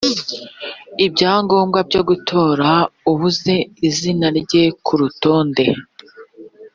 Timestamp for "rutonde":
5.01-5.65